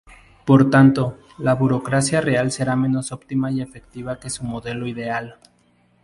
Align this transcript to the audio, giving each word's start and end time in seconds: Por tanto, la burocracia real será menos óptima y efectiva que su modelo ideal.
Por 0.47 0.71
tanto, 0.71 1.19
la 1.37 1.53
burocracia 1.53 2.21
real 2.21 2.51
será 2.51 2.75
menos 2.75 3.11
óptima 3.11 3.51
y 3.51 3.61
efectiva 3.61 4.19
que 4.19 4.31
su 4.31 4.43
modelo 4.43 4.87
ideal. 4.87 5.37